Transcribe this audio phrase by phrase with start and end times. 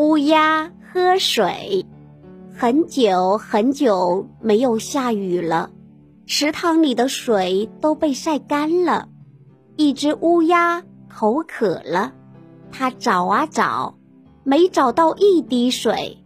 [0.00, 1.84] 乌鸦喝水。
[2.56, 5.68] 很久很久没有下雨了，
[6.24, 9.10] 池塘里的水都被晒干了。
[9.76, 12.14] 一只乌鸦口渴了，
[12.72, 13.98] 它找啊找，
[14.42, 16.24] 没找到一滴水。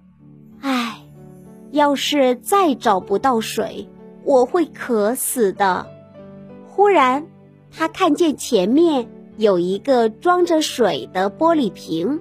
[0.60, 1.00] 唉，
[1.72, 3.88] 要是再找不到水，
[4.22, 5.88] 我会渴死的。
[6.68, 7.26] 忽然，
[7.72, 12.20] 它看见前面有一个装着水的玻璃瓶，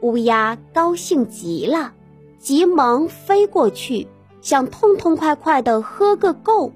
[0.00, 1.92] 乌鸦高兴极了。
[2.38, 4.08] 急忙飞过去，
[4.40, 6.72] 想痛痛快快地喝个够。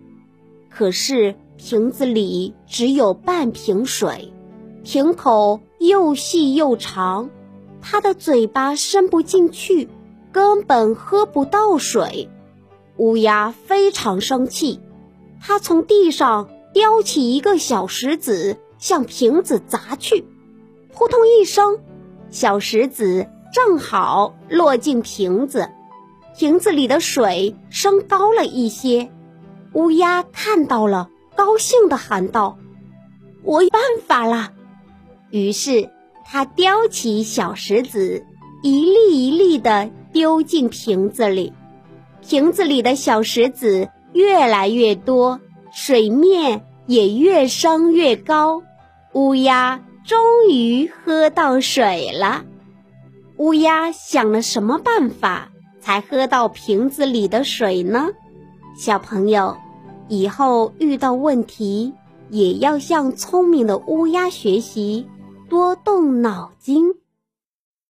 [0.68, 4.32] 可是瓶子里只有半瓶水，
[4.82, 7.30] 瓶口又细又长，
[7.80, 9.88] 它的嘴巴伸不进去，
[10.32, 12.28] 根本喝不到水。
[12.98, 14.80] 乌鸦非常生气，
[15.40, 20.26] 它从地上叼起一个小石子，向瓶子砸去。
[20.92, 21.78] 扑通一声，
[22.34, 23.28] 小石子。
[23.52, 25.70] 正好落进瓶子，
[26.36, 29.12] 瓶子里的水升高了一些。
[29.74, 32.58] 乌鸦看到了，高兴地喊道
[33.44, 34.50] ：“我有办法了！”
[35.30, 35.88] 于是
[36.24, 38.26] 它叼起小石子，
[38.64, 41.52] 一粒一粒地丢进瓶子里。
[42.20, 45.38] 瓶子里的小石子越来越多，
[45.72, 48.64] 水面也越升越高。
[49.12, 52.44] 乌鸦终于喝到水了。
[53.38, 58.08] 乌鸦想了什么办法才喝到瓶子里的水呢？
[58.76, 59.56] 小朋友，
[60.08, 61.92] 以后遇到问题
[62.28, 65.06] 也要向聪明的乌鸦学习，
[65.48, 66.94] 多动脑筋。